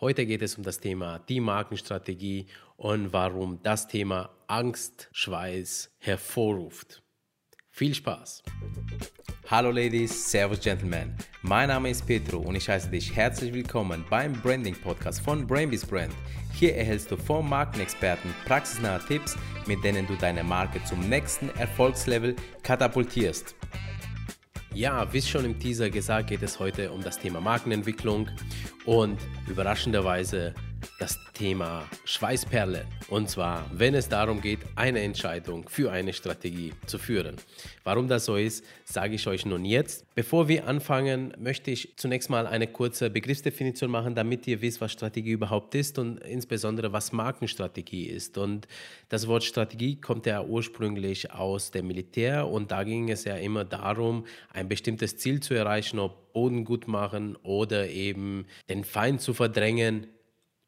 [0.00, 2.46] Heute geht es um das Thema die Markenstrategie
[2.78, 7.02] und warum das Thema Angstschweiß hervorruft.
[7.68, 8.42] Viel Spaß!
[9.48, 11.14] Hallo Ladies, Servus Gentlemen.
[11.42, 15.84] Mein Name ist Petro und ich heiße dich herzlich willkommen beim Branding Podcast von Brainbees
[15.84, 16.14] Brand.
[16.54, 19.36] Hier erhältst du vom Markenexperten praxisnahe Tipps,
[19.66, 23.54] mit denen du deine Marke zum nächsten Erfolgslevel katapultierst.
[24.72, 28.28] Ja, wie schon im Teaser gesagt, geht es heute um das Thema Markenentwicklung
[28.84, 29.18] und
[29.48, 30.54] überraschenderweise
[30.98, 32.84] das Thema Schweißperle.
[33.08, 37.36] Und zwar, wenn es darum geht, eine Entscheidung für eine Strategie zu führen.
[37.84, 40.04] Warum das so ist, sage ich euch nun jetzt.
[40.14, 44.92] Bevor wir anfangen, möchte ich zunächst mal eine kurze Begriffsdefinition machen, damit ihr wisst, was
[44.92, 48.38] Strategie überhaupt ist und insbesondere was Markenstrategie ist.
[48.38, 48.68] Und
[49.08, 53.64] das Wort Strategie kommt ja ursprünglich aus dem Militär und da ging es ja immer
[53.64, 59.34] darum, ein bestimmtes Ziel zu erreichen, ob Boden gut machen oder eben den Feind zu
[59.34, 60.06] verdrängen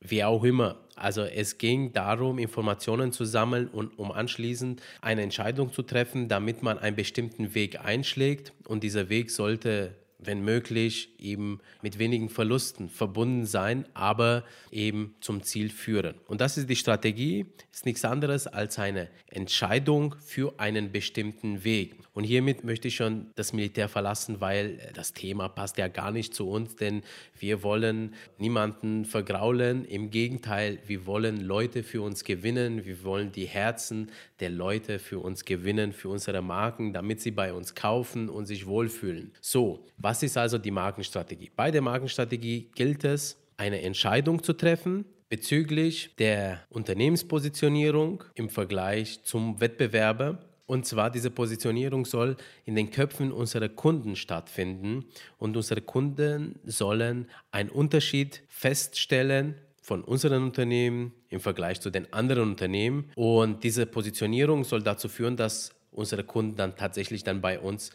[0.02, 0.77] wie auch immer.
[0.97, 6.62] Also es ging darum, Informationen zu sammeln und um anschließend eine Entscheidung zu treffen, damit
[6.62, 8.53] man einen bestimmten Weg einschlägt.
[8.67, 9.94] Und dieser Weg sollte
[10.25, 16.15] wenn möglich, eben mit wenigen Verlusten verbunden sein, aber eben zum Ziel führen.
[16.27, 21.97] Und das ist die Strategie, ist nichts anderes als eine Entscheidung für einen bestimmten Weg.
[22.15, 26.34] Und hiermit möchte ich schon das Militär verlassen, weil das Thema passt ja gar nicht
[26.34, 27.03] zu uns, denn
[27.39, 29.87] wir wollen niemanden vergraulen.
[29.87, 32.84] Im Gegenteil, wir wollen Leute für uns gewinnen.
[32.84, 37.53] Wir wollen die Herzen der Leute für uns gewinnen, für unsere Marken, damit sie bei
[37.55, 39.33] uns kaufen und sich wohlfühlen.
[39.41, 41.51] So, was was ist also die Markenstrategie?
[41.57, 49.59] Bei der Markenstrategie gilt es, eine Entscheidung zu treffen bezüglich der Unternehmenspositionierung im Vergleich zum
[49.59, 50.39] Wettbewerber.
[50.67, 55.07] Und zwar diese Positionierung soll in den Köpfen unserer Kunden stattfinden
[55.39, 62.51] und unsere Kunden sollen einen Unterschied feststellen von unseren Unternehmen im Vergleich zu den anderen
[62.51, 63.11] Unternehmen.
[63.15, 67.93] Und diese Positionierung soll dazu führen, dass unsere Kunden dann tatsächlich dann bei uns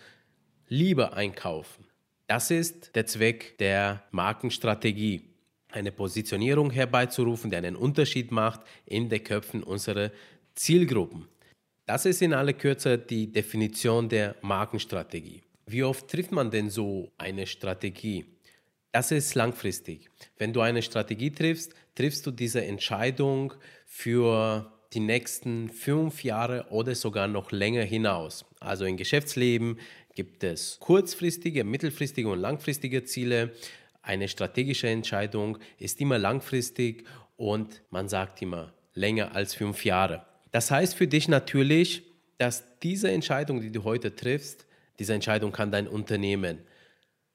[0.68, 1.87] lieber einkaufen.
[2.28, 5.22] Das ist der Zweck der Markenstrategie,
[5.72, 10.12] eine Positionierung herbeizurufen, die einen Unterschied macht in den Köpfen unserer
[10.54, 11.28] Zielgruppen.
[11.86, 15.42] Das ist in aller Kürze die Definition der Markenstrategie.
[15.68, 18.26] Wie oft trifft man denn so eine Strategie?
[18.92, 20.10] Das ist langfristig.
[20.38, 23.54] Wenn du eine Strategie triffst, triffst du diese Entscheidung
[23.86, 28.46] für die nächsten fünf Jahre oder sogar noch länger hinaus.
[28.60, 29.80] Also im Geschäftsleben
[30.18, 33.52] gibt es kurzfristige, mittelfristige und langfristige Ziele.
[34.02, 37.06] Eine strategische Entscheidung ist immer langfristig
[37.36, 40.26] und man sagt immer länger als fünf Jahre.
[40.52, 42.02] Das heißt für dich natürlich,
[42.40, 44.66] dass diese Entscheidung, die du heute triffst,
[44.98, 46.64] diese Entscheidung kann dein Unternehmen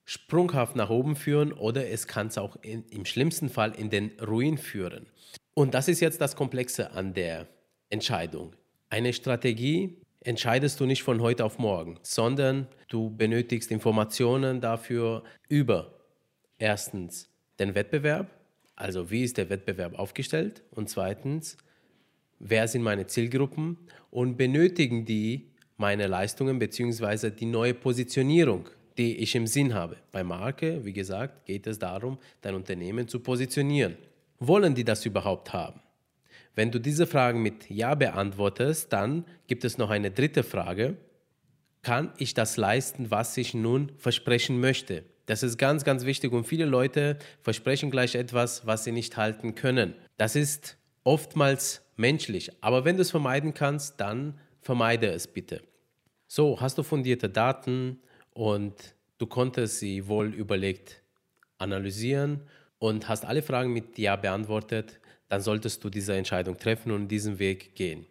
[0.04, 4.10] sprunghaft nach oben führen oder es kann es auch in, im schlimmsten Fall in den
[4.20, 5.06] Ruin führen.
[5.54, 7.46] Und das ist jetzt das Komplexe an der
[7.90, 8.56] Entscheidung.
[8.90, 15.94] Eine Strategie entscheidest du nicht von heute auf morgen, sondern du benötigst Informationen dafür über
[16.58, 17.28] erstens
[17.58, 18.30] den Wettbewerb,
[18.76, 21.56] also wie ist der Wettbewerb aufgestellt und zweitens,
[22.38, 23.76] wer sind meine Zielgruppen
[24.10, 27.30] und benötigen die meine Leistungen bzw.
[27.30, 29.96] die neue Positionierung, die ich im Sinn habe.
[30.12, 33.96] Bei Marke, wie gesagt, geht es darum, dein Unternehmen zu positionieren.
[34.38, 35.81] Wollen die das überhaupt haben?
[36.54, 40.96] Wenn du diese Fragen mit Ja beantwortest, dann gibt es noch eine dritte Frage.
[41.82, 45.04] Kann ich das leisten, was ich nun versprechen möchte?
[45.26, 49.54] Das ist ganz, ganz wichtig und viele Leute versprechen gleich etwas, was sie nicht halten
[49.54, 49.94] können.
[50.18, 55.62] Das ist oftmals menschlich, aber wenn du es vermeiden kannst, dann vermeide es bitte.
[56.26, 58.00] So, hast du fundierte Daten
[58.32, 58.74] und
[59.18, 61.02] du konntest sie wohl überlegt
[61.58, 62.42] analysieren
[62.78, 64.98] und hast alle Fragen mit Ja beantwortet,
[65.32, 68.04] dann solltest du diese Entscheidung treffen und diesen Weg gehen.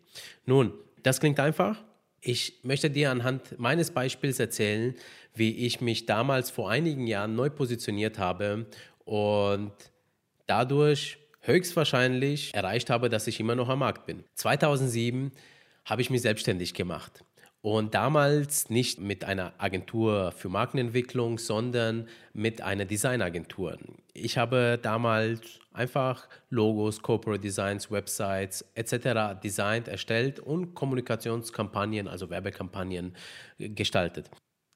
[0.48, 0.74] Nun,
[1.04, 1.84] das klingt einfach.
[2.20, 4.96] Ich möchte dir anhand meines Beispiels erzählen,
[5.36, 8.66] wie ich mich damals vor einigen Jahren neu positioniert habe
[9.06, 9.72] und
[10.48, 14.24] dadurch höchstwahrscheinlich erreicht habe, dass ich immer noch am Markt bin.
[14.34, 15.32] 2007
[15.86, 17.24] habe ich mich selbstständig gemacht.
[17.64, 23.78] Und damals nicht mit einer Agentur für Markenentwicklung, sondern mit einer Designagentur.
[24.14, 29.40] Ich habe damals einfach Logos, Corporate Designs, Websites etc.
[29.44, 33.16] designt, erstellt und Kommunikationskampagnen, also Werbekampagnen
[33.60, 34.32] gestaltet.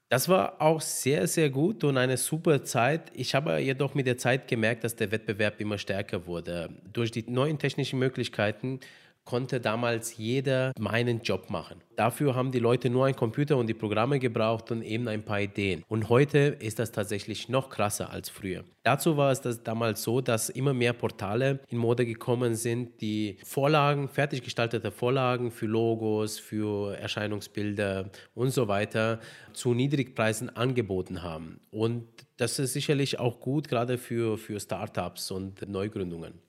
[0.08, 3.10] Das war auch sehr, sehr gut und eine super Zeit.
[3.12, 6.70] Ich habe jedoch mit der Zeit gemerkt, dass der Wettbewerb immer stärker wurde.
[6.92, 8.78] Durch die neuen technischen Möglichkeiten
[9.26, 11.82] konnte damals jeder meinen Job machen.
[11.96, 15.40] Dafür haben die Leute nur einen Computer und die Programme gebraucht und eben ein paar
[15.40, 15.82] Ideen.
[15.88, 18.64] Und heute ist das tatsächlich noch krasser als früher.
[18.82, 23.38] Dazu war es das damals so, dass immer mehr Portale in Mode gekommen sind, die
[23.44, 29.18] Vorlagen, fertig gestaltete Vorlagen für Logos, für Erscheinungsbilder und so weiter
[29.52, 31.60] zu Niedrigpreisen angeboten haben.
[31.70, 32.06] Und
[32.36, 36.45] das ist sicherlich auch gut, gerade für, für Startups und Neugründungen.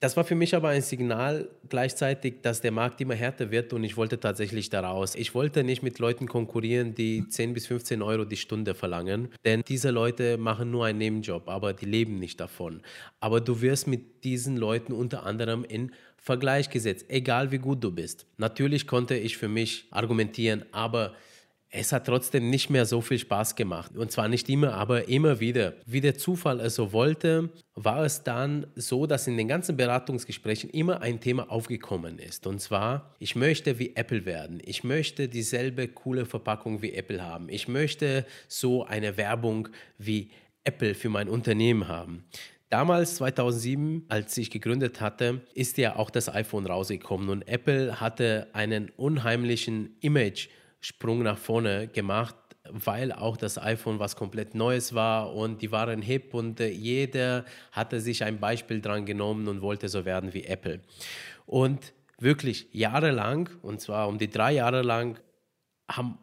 [0.00, 3.84] Das war für mich aber ein Signal gleichzeitig, dass der Markt immer härter wird und
[3.84, 5.14] ich wollte tatsächlich daraus.
[5.14, 9.62] Ich wollte nicht mit Leuten konkurrieren, die 10 bis 15 Euro die Stunde verlangen, denn
[9.66, 12.82] diese Leute machen nur einen Nebenjob, aber die leben nicht davon.
[13.20, 17.90] Aber du wirst mit diesen Leuten unter anderem in Vergleich gesetzt, egal wie gut du
[17.90, 18.26] bist.
[18.38, 21.14] Natürlich konnte ich für mich argumentieren, aber
[21.76, 23.96] es hat trotzdem nicht mehr so viel Spaß gemacht.
[23.96, 25.74] Und zwar nicht immer, aber immer wieder.
[25.86, 30.70] Wie der Zufall es so wollte, war es dann so, dass in den ganzen Beratungsgesprächen
[30.70, 32.46] immer ein Thema aufgekommen ist.
[32.46, 34.62] Und zwar, ich möchte wie Apple werden.
[34.64, 37.48] Ich möchte dieselbe coole Verpackung wie Apple haben.
[37.48, 39.68] Ich möchte so eine Werbung
[39.98, 40.30] wie
[40.62, 42.24] Apple für mein Unternehmen haben.
[42.70, 48.46] Damals, 2007, als ich gegründet hatte, ist ja auch das iPhone rausgekommen und Apple hatte
[48.52, 50.48] einen unheimlichen Image
[50.84, 52.36] Sprung nach vorne gemacht,
[52.68, 57.46] weil auch das iPhone was komplett Neues war und die waren hip und äh, jeder
[57.72, 60.80] hatte sich ein Beispiel dran genommen und wollte so werden wie Apple.
[61.46, 65.18] Und wirklich jahrelang, und zwar um die drei Jahre lang,
[65.90, 66.18] haben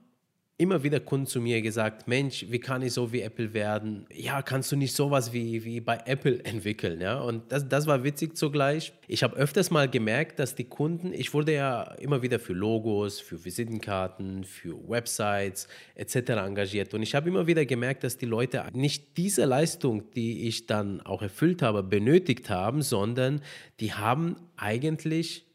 [0.61, 4.05] immer wieder Kunden zu mir gesagt, Mensch, wie kann ich so wie Apple werden?
[4.13, 7.01] Ja, kannst du nicht sowas wie, wie bei Apple entwickeln?
[7.01, 7.19] Ja?
[7.19, 8.93] Und das, das war witzig zugleich.
[9.07, 13.19] Ich habe öfters mal gemerkt, dass die Kunden, ich wurde ja immer wieder für Logos,
[13.19, 16.15] für Visitenkarten, für Websites etc.
[16.29, 16.93] engagiert.
[16.93, 21.01] Und ich habe immer wieder gemerkt, dass die Leute nicht diese Leistung, die ich dann
[21.01, 23.41] auch erfüllt habe, benötigt haben, sondern
[23.79, 25.47] die haben eigentlich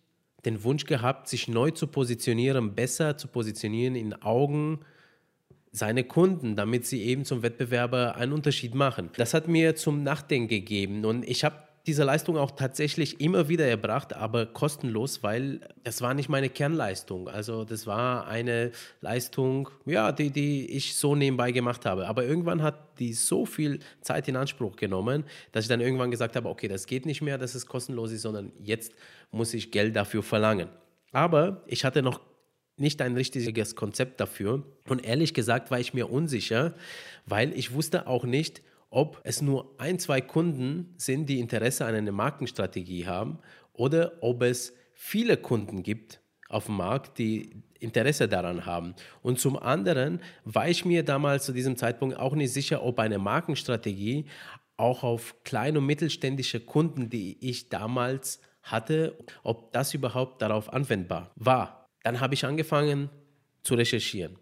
[0.45, 4.81] den Wunsch gehabt, sich neu zu positionieren, besser zu positionieren in Augen
[5.77, 9.11] seine Kunden, damit sie eben zum Wettbewerber einen Unterschied machen.
[9.17, 13.65] Das hat mir zum Nachdenken gegeben und ich habe diese Leistung auch tatsächlich immer wieder
[13.65, 17.29] erbracht, aber kostenlos, weil das war nicht meine Kernleistung.
[17.29, 22.09] Also das war eine Leistung, ja, die, die ich so nebenbei gemacht habe.
[22.09, 26.35] Aber irgendwann hat die so viel Zeit in Anspruch genommen, dass ich dann irgendwann gesagt
[26.35, 28.93] habe, okay, das geht nicht mehr, dass es kostenlos ist, sondern jetzt
[29.31, 30.69] muss ich Geld dafür verlangen.
[31.13, 32.21] Aber ich hatte noch
[32.77, 34.63] nicht ein richtiges Konzept dafür.
[34.89, 36.75] Und ehrlich gesagt war ich mir unsicher,
[37.25, 41.95] weil ich wusste auch nicht, ob es nur ein, zwei Kunden sind, die Interesse an
[41.95, 43.39] einer Markenstrategie haben
[43.73, 48.95] oder ob es viele Kunden gibt auf dem Markt, die Interesse daran haben.
[49.23, 53.19] Und zum anderen war ich mir damals zu diesem Zeitpunkt auch nicht sicher, ob eine
[53.19, 54.27] Markenstrategie
[54.77, 61.31] auch auf kleine und mittelständische Kunden, die ich damals hatte, ob das überhaupt darauf anwendbar
[61.37, 61.86] war.
[62.07, 63.11] Dann habe ich angefangen
[63.65, 64.37] zu recherchieren.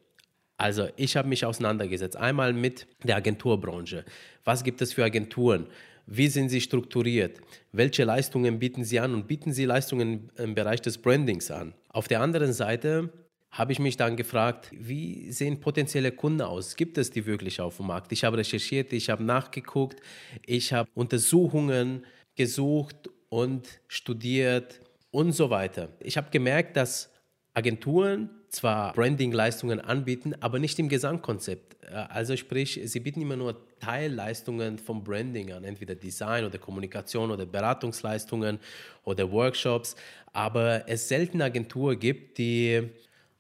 [0.59, 2.15] Also ich habe mich auseinandergesetzt.
[2.15, 4.05] Einmal mit der Agenturbranche.
[4.45, 5.69] Was gibt es für Agenturen?
[6.05, 7.41] Wie sind sie strukturiert?
[7.73, 11.73] Welche Leistungen bieten sie an und bieten sie Leistungen im Bereich des Brandings an?
[11.89, 13.11] Auf der anderen Seite
[13.51, 16.77] habe ich mich dann gefragt, wie sehen potenzielle Kunden aus?
[16.77, 18.13] Gibt es die wirklich auf dem Markt?
[18.13, 20.03] Ich habe recherchiert, ich habe nachgeguckt,
[20.45, 25.89] ich habe Untersuchungen gesucht und studiert und so weiter.
[26.01, 27.14] Ich habe gemerkt, dass
[27.55, 31.77] Agenturen zwar Branding-Leistungen anbieten, aber nicht im Gesamtkonzept.
[31.85, 37.31] Äh, also sprich, sie bieten immer nur Teilleistungen vom Branding an, entweder Design oder Kommunikation
[37.31, 38.59] oder Beratungsleistungen
[39.05, 39.97] oder Workshops,
[40.33, 42.89] aber es selten Agenturen gibt, die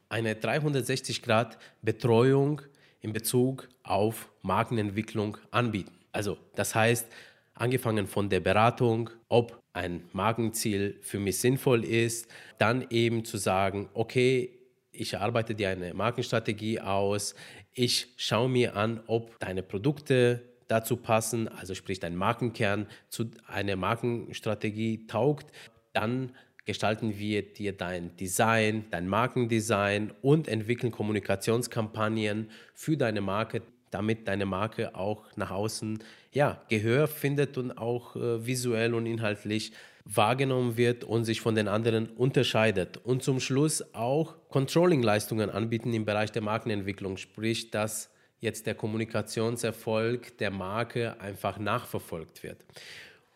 [0.08, 2.62] eine 360-Grad-Betreuung
[3.00, 5.92] in Bezug auf Markenentwicklung anbieten.
[6.12, 7.06] Also das heißt,
[7.54, 13.88] angefangen von der Beratung, ob ein Markenziel für mich sinnvoll ist, dann eben zu sagen,
[13.94, 14.58] okay,
[14.92, 17.34] ich arbeite dir eine Markenstrategie aus,
[17.72, 23.76] ich schaue mir an, ob deine Produkte dazu passen, also sprich dein Markenkern zu einer
[23.76, 25.50] Markenstrategie taugt,
[25.92, 26.32] dann
[26.64, 34.46] gestalten wir dir dein Design, dein Markendesign und entwickeln Kommunikationskampagnen für deine Marke, damit deine
[34.46, 36.02] Marke auch nach außen
[36.34, 39.72] ja, Gehör findet und auch äh, visuell und inhaltlich
[40.04, 42.98] wahrgenommen wird und sich von den anderen unterscheidet.
[42.98, 48.10] Und zum Schluss auch Controlling-Leistungen anbieten im Bereich der Markenentwicklung, sprich, dass
[48.40, 52.58] jetzt der Kommunikationserfolg der Marke einfach nachverfolgt wird.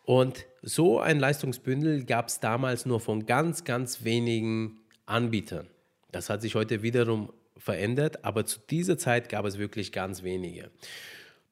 [0.05, 5.67] Und so ein Leistungsbündel gab es damals nur von ganz, ganz wenigen Anbietern.
[6.11, 10.69] Das hat sich heute wiederum verändert, aber zu dieser Zeit gab es wirklich ganz wenige.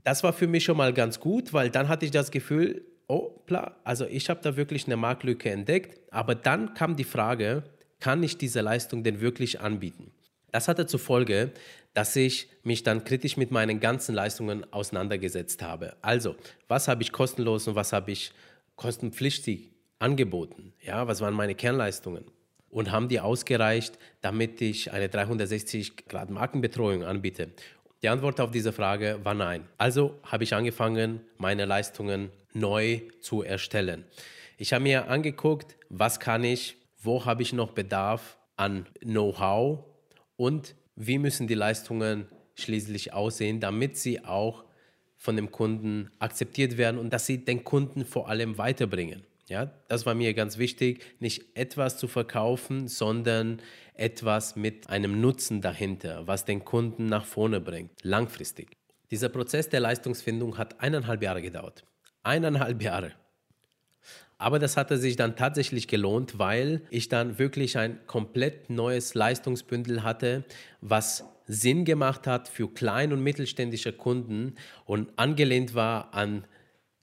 [0.07, 3.33] Das war für mich schon mal ganz gut, weil dann hatte ich das Gefühl, oh,
[3.47, 5.99] hoppla, also ich habe da wirklich eine Marktlücke entdeckt.
[6.11, 7.63] Aber dann kam die Frage,
[7.99, 10.11] kann ich diese Leistung denn wirklich anbieten?
[10.51, 11.51] Das hatte zur Folge,
[11.93, 15.97] dass ich mich dann kritisch mit meinen ganzen Leistungen auseinandergesetzt habe.
[16.01, 16.35] Also,
[16.67, 18.31] was habe ich kostenlos und was habe ich
[18.75, 20.73] kostenpflichtig angeboten?
[20.81, 22.25] Ja, was waren meine Kernleistungen?
[22.69, 27.49] Und haben die ausgereicht, damit ich eine 360 Grad Markenbetreuung anbiete?
[28.03, 29.67] Die Antwort auf diese Frage war nein.
[29.79, 34.05] Also habe ich angefangen, meine Leistungen neu zu erstellen.
[34.57, 39.83] Ich habe mir angeguckt, was kann ich, wo habe ich noch Bedarf an Know-how
[40.35, 44.63] und wie müssen die Leistungen schließlich aussehen, damit sie auch
[45.15, 49.23] von dem Kunden akzeptiert werden und dass sie den Kunden vor allem weiterbringen.
[49.49, 53.61] Ja, das war mir ganz wichtig, nicht etwas zu verkaufen, sondern
[53.93, 58.75] etwas mit einem Nutzen dahinter, was den Kunden nach vorne bringt, langfristig.
[59.09, 61.85] Dieser Prozess der Leistungsfindung hat eineinhalb Jahre gedauert.
[62.23, 63.13] Eineinhalb Jahre.
[64.37, 70.03] Aber das hatte sich dann tatsächlich gelohnt, weil ich dann wirklich ein komplett neues Leistungsbündel
[70.03, 70.43] hatte,
[70.81, 76.45] was Sinn gemacht hat für klein- und mittelständische Kunden und angelehnt war an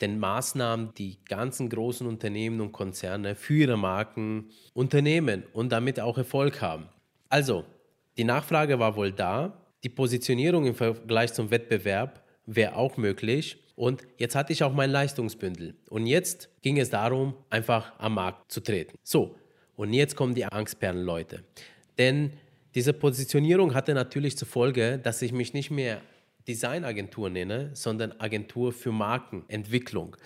[0.01, 6.19] den Maßnahmen, die ganzen großen Unternehmen und Konzerne für ihre Marken unternehmen und damit auch
[6.19, 6.89] Erfolg haben.
[7.29, 7.65] Also,
[8.17, 14.03] die Nachfrage war wohl da, die Positionierung im Vergleich zum Wettbewerb wäre auch möglich und
[14.19, 15.75] jetzt hatte ich auch mein Leistungsbündel.
[15.89, 18.97] Und jetzt ging es darum, einfach am Markt zu treten.
[19.03, 19.37] So,
[19.77, 21.45] und jetzt kommen die Angstperlen, Leute.
[21.99, 22.33] Denn
[22.75, 26.01] diese Positionierung hatte natürlich zur Folge, dass ich mich nicht mehr
[26.47, 30.17] Designagentur nenne, sondern Agentur für Markenentwicklung.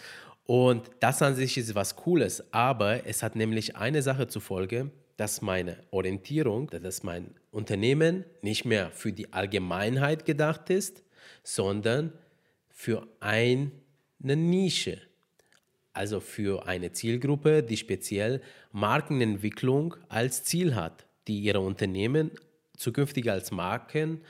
[0.45, 4.91] Und das an sich ist was Cooles, aber es hat nämlich eine Sache zur Folge,
[5.19, 11.03] dass meine Orientierung, dass mein Unternehmen nicht mehr für die Allgemeinheit gedacht ist,
[11.43, 12.13] sondern
[12.71, 13.71] für eine
[14.21, 15.03] Nische,
[15.93, 18.41] also für eine Zielgruppe, die speziell
[18.73, 22.31] Markenentwicklung als Ziel hat, die ihre Unternehmen
[22.77, 24.23] zukünftig als Marken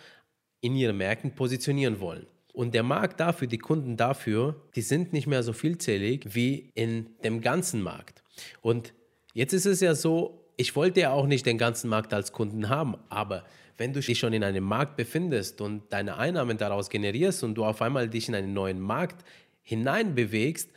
[0.60, 2.26] in ihren Märkten positionieren wollen.
[2.52, 7.06] Und der Markt dafür, die Kunden dafür, die sind nicht mehr so vielzählig wie in
[7.22, 8.22] dem ganzen Markt.
[8.60, 8.94] Und
[9.32, 12.68] jetzt ist es ja so, ich wollte ja auch nicht den ganzen Markt als Kunden
[12.68, 13.44] haben, aber
[13.76, 17.64] wenn du dich schon in einem Markt befindest und deine Einnahmen daraus generierst und du
[17.64, 19.24] auf einmal dich in einen neuen Markt
[19.62, 20.70] hineinbewegst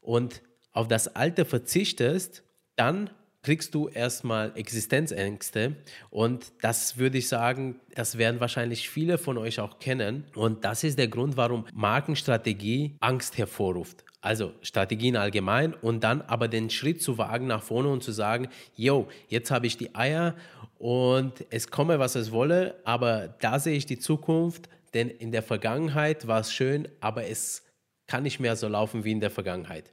[0.00, 2.42] und auf das Alte verzichtest,
[2.74, 3.10] dann
[3.42, 5.76] kriegst du erstmal Existenzängste
[6.10, 10.84] und das würde ich sagen, das werden wahrscheinlich viele von euch auch kennen und das
[10.84, 14.04] ist der Grund, warum Markenstrategie Angst hervorruft.
[14.22, 18.48] Also Strategien allgemein und dann aber den Schritt zu wagen nach vorne und zu sagen,
[18.76, 20.34] yo, jetzt habe ich die Eier
[20.78, 25.42] und es komme, was es wolle, aber da sehe ich die Zukunft, denn in der
[25.42, 27.64] Vergangenheit war es schön, aber es
[28.06, 29.90] kann nicht mehr so laufen wie in der Vergangenheit.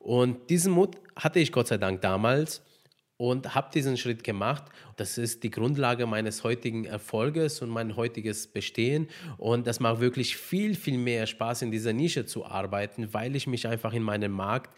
[0.00, 2.62] Und diesen Mut hatte ich Gott sei Dank damals
[3.18, 4.64] und habe diesen Schritt gemacht.
[4.96, 9.08] Das ist die Grundlage meines heutigen Erfolges und mein heutiges Bestehen.
[9.36, 13.46] Und das macht wirklich viel, viel mehr Spaß, in dieser Nische zu arbeiten, weil ich
[13.46, 14.72] mich einfach in meinem Markt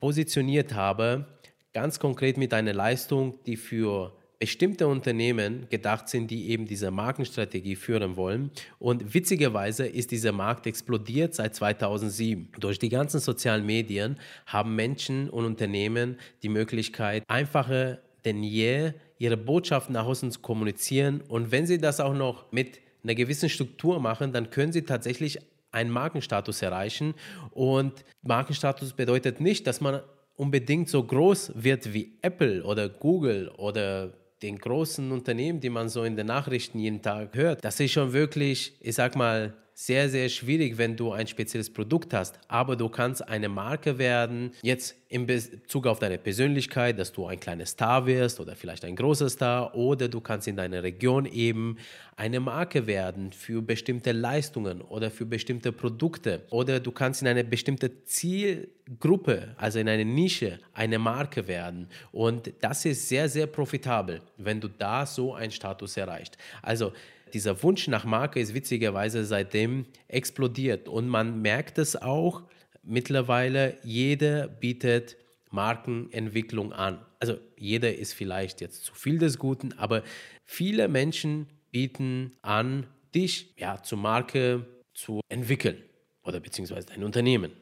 [0.00, 1.26] positioniert habe,
[1.72, 7.76] ganz konkret mit einer Leistung, die für bestimmte Unternehmen gedacht sind, die eben diese Markenstrategie
[7.76, 8.50] führen wollen.
[8.78, 12.52] Und witzigerweise ist dieser Markt explodiert seit 2007.
[12.58, 19.36] Durch die ganzen sozialen Medien haben Menschen und Unternehmen die Möglichkeit, einfacher denn je ihre
[19.36, 21.22] Botschaften nach außen zu kommunizieren.
[21.28, 25.38] Und wenn sie das auch noch mit einer gewissen Struktur machen, dann können sie tatsächlich
[25.70, 27.14] einen Markenstatus erreichen.
[27.52, 30.00] Und Markenstatus bedeutet nicht, dass man
[30.34, 34.12] unbedingt so groß wird wie Apple oder Google oder
[34.42, 38.12] den großen Unternehmen, die man so in den Nachrichten jeden Tag hört, das ist schon
[38.12, 42.40] wirklich, ich sag mal, sehr, sehr schwierig, wenn du ein spezielles Produkt hast.
[42.48, 47.38] Aber du kannst eine Marke werden, jetzt in Bezug auf deine Persönlichkeit, dass du ein
[47.38, 51.76] kleiner Star wirst oder vielleicht ein großer Star, oder du kannst in deiner Region eben
[52.16, 56.46] eine Marke werden für bestimmte Leistungen oder für bestimmte Produkte.
[56.48, 61.88] Oder du kannst in eine bestimmte Zielgruppe, also in eine Nische, eine Marke werden.
[62.12, 66.38] Und das ist sehr, sehr profitabel, wenn du da so einen Status erreichst.
[66.62, 66.94] Also
[67.36, 72.44] dieser Wunsch nach Marke ist witzigerweise seitdem explodiert und man merkt es auch
[72.82, 75.18] mittlerweile, jeder bietet
[75.50, 77.04] Markenentwicklung an.
[77.20, 80.02] Also jeder ist vielleicht jetzt zu viel des Guten, aber
[80.46, 84.64] viele Menschen bieten an, dich ja zur Marke
[84.94, 85.76] zu entwickeln
[86.22, 87.52] oder beziehungsweise dein Unternehmen.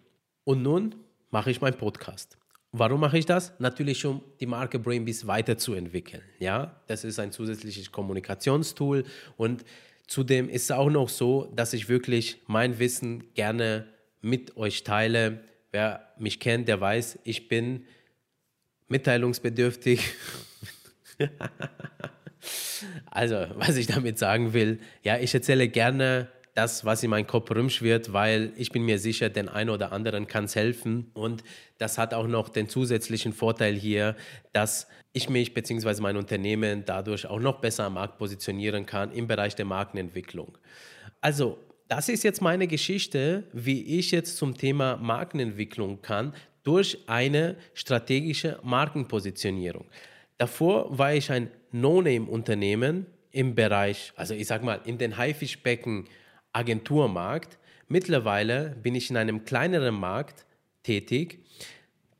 [0.44, 0.94] Und nun
[1.30, 2.38] mache ich meinen Podcast.
[2.76, 3.52] Warum mache ich das?
[3.60, 6.22] Natürlich, um die Marke Brainbees weiterzuentwickeln.
[6.40, 9.04] Ja, das ist ein zusätzliches Kommunikationstool
[9.36, 9.64] und
[10.08, 13.86] zudem ist es auch noch so, dass ich wirklich mein Wissen gerne
[14.22, 17.84] mit euch teile, Wer mich kennt, der weiß, ich bin
[18.86, 20.14] mitteilungsbedürftig.
[23.10, 27.50] also, was ich damit sagen will, ja, ich erzähle gerne das, was in meinem Kopf
[27.50, 31.11] rumschwirrt, weil ich bin mir sicher, den einen oder anderen kann es helfen.
[31.12, 31.42] Und
[31.78, 34.16] das hat auch noch den zusätzlichen Vorteil hier,
[34.52, 36.00] dass ich mich bzw.
[36.00, 40.56] mein Unternehmen dadurch auch noch besser am Markt positionieren kann im Bereich der Markenentwicklung.
[41.20, 41.58] Also,
[41.88, 48.58] das ist jetzt meine Geschichte, wie ich jetzt zum Thema Markenentwicklung kann durch eine strategische
[48.62, 49.87] Markenpositionierung.
[50.38, 56.06] Davor war ich ein No-Name-Unternehmen im Bereich, also ich sag mal, in den Haifischbecken
[56.54, 57.58] Agenturmarkt.
[57.88, 60.46] Mittlerweile bin ich in einem kleineren Markt
[60.82, 61.44] tätig,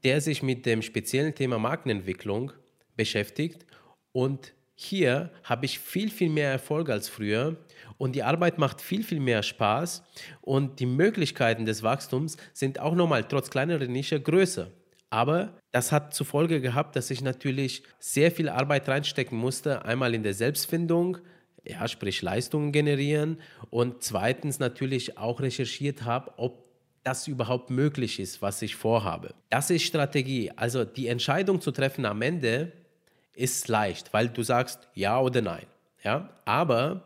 [0.03, 2.53] der sich mit dem speziellen Thema Markenentwicklung
[2.97, 3.65] beschäftigt
[4.13, 7.57] und hier habe ich viel, viel mehr Erfolg als früher
[7.97, 10.03] und die Arbeit macht viel, viel mehr Spaß
[10.41, 14.71] und die Möglichkeiten des Wachstums sind auch nochmal trotz kleinerer Nische größer.
[15.11, 20.13] Aber das hat zur Folge gehabt, dass ich natürlich sehr viel Arbeit reinstecken musste, einmal
[20.13, 21.19] in der Selbstfindung,
[21.67, 23.41] ja, sprich Leistungen generieren
[23.71, 26.65] und zweitens natürlich auch recherchiert habe, ob
[27.05, 29.35] das überhaupt möglich ist, was ich vorhabe.
[29.51, 30.51] Das ist Strategie.
[30.57, 32.73] Also die Entscheidung zu treffen am Ende
[33.35, 35.67] ist leicht, weil du sagst ja oder nein.
[36.03, 36.31] Ja?
[36.45, 37.05] Aber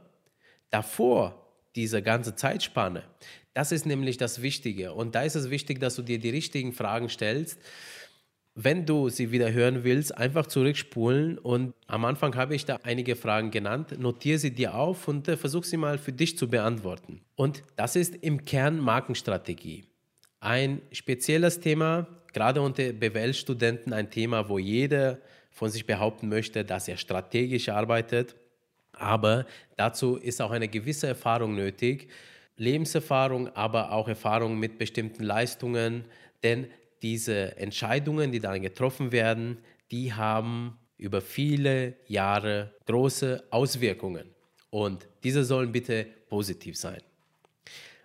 [0.70, 3.04] davor, diese ganze Zeitspanne,
[3.54, 4.92] das ist nämlich das Wichtige.
[4.92, 7.58] Und da ist es wichtig, dass du dir die richtigen Fragen stellst
[8.60, 13.14] wenn du sie wieder hören willst, einfach zurückspulen und am Anfang habe ich da einige
[13.14, 13.96] Fragen genannt.
[14.00, 17.20] Notiere sie dir auf und äh, versuch sie mal für dich zu beantworten.
[17.36, 19.84] Und das ist im Kern Markenstrategie.
[20.40, 25.18] Ein spezielles Thema, gerade unter BWL-Studenten, ein Thema, wo jeder
[25.52, 28.34] von sich behaupten möchte, dass er strategisch arbeitet.
[28.92, 29.46] Aber
[29.76, 32.08] dazu ist auch eine gewisse Erfahrung nötig.
[32.56, 36.06] Lebenserfahrung, aber auch Erfahrung mit bestimmten Leistungen.
[36.42, 36.66] Denn
[37.02, 39.58] diese Entscheidungen, die dann getroffen werden,
[39.90, 44.34] die haben über viele Jahre große Auswirkungen.
[44.70, 47.00] Und diese sollen bitte positiv sein.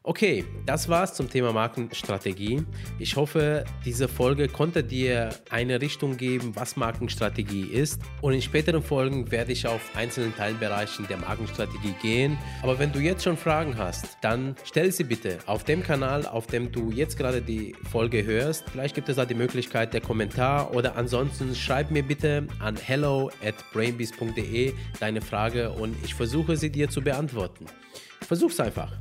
[0.06, 2.66] Okay, das war's zum Thema Markenstrategie.
[3.00, 8.02] Ich hoffe, diese Folge konnte dir eine Richtung geben, was Markenstrategie ist.
[8.20, 12.38] Und in späteren Folgen werde ich auf einzelnen Teilbereichen der Markenstrategie gehen.
[12.64, 16.48] Aber wenn du jetzt schon Fragen hast, dann stell sie bitte auf dem Kanal, auf
[16.48, 18.70] dem du jetzt gerade die Folge hörst.
[18.70, 23.32] Vielleicht gibt es da die Möglichkeit der Kommentar oder ansonsten schreib mir bitte an hello
[23.42, 27.68] at brainbeast.de deine Frage und ich versuche sie dir zu beantworten.
[28.20, 28.92] Versuch's einfach.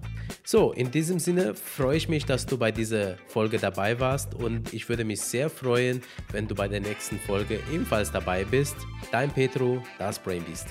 [0.45, 4.75] So, in diesem Sinne freue ich mich, dass du bei dieser Folge dabei warst und
[4.75, 6.03] ich würde mich sehr freuen,
[6.33, 8.75] wenn du bei der nächsten Folge ebenfalls dabei bist.
[9.13, 10.67] Dein Petro, das Brainbeast.